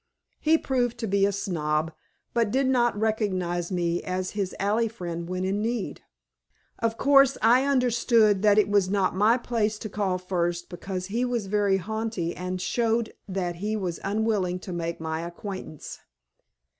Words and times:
He 0.39 0.57
proved 0.57 0.97
to 0.97 1.05
be 1.07 1.27
a 1.27 1.31
snob, 1.31 1.93
but 2.33 2.49
did 2.49 2.65
not 2.65 2.99
recognize 2.99 3.71
me 3.71 4.01
as 4.01 4.31
his 4.31 4.55
alley 4.59 4.87
friend 4.87 5.29
when 5.29 5.45
in 5.45 5.61
need. 5.61 6.01
Of 6.79 6.97
course 6.97 7.37
I 7.43 7.65
understood 7.65 8.41
that 8.41 8.57
it 8.57 8.67
was 8.67 8.89
not 8.89 9.15
my 9.15 9.37
place 9.37 9.77
to 9.77 9.89
call 9.89 10.17
first 10.17 10.69
because 10.69 11.05
he 11.13 11.23
was 11.23 11.45
very 11.45 11.77
haughty 11.77 12.35
and 12.35 12.59
showed 12.59 13.13
that 13.29 13.57
he 13.57 13.75
was 13.75 13.99
unwilling 14.03 14.57
to 14.61 14.73
make 14.73 14.99
my 14.99 15.21
acquaintance. 15.21 15.99